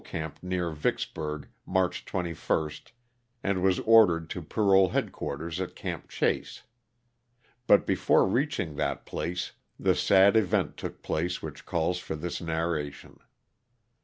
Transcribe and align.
camp 0.03 0.39
near 0.41 0.71
Vicksburg, 0.71 1.47
March 1.63 2.05
21, 2.05 2.71
and 3.43 3.61
was 3.61 3.77
ordered 3.81 4.31
to 4.31 4.41
parole 4.41 4.89
headquarters 4.89 5.61
at 5.61 5.75
Camp 5.75 6.09
Chase. 6.09 6.63
Bat 7.67 7.85
before 7.85 8.27
reach 8.27 8.59
ing 8.59 8.77
that 8.77 9.05
place 9.05 9.51
the 9.79 9.93
sad 9.93 10.35
event 10.35 10.75
took 10.75 11.03
place 11.03 11.43
which 11.43 11.67
calls 11.67 11.99
for 11.99 12.15
this 12.15 12.41
narration. 12.41 13.19